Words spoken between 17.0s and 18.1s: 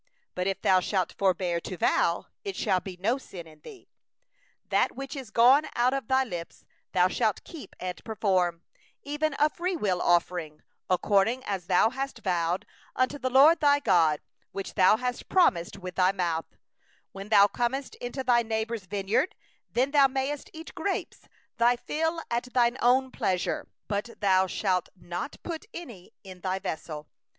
25When thou comest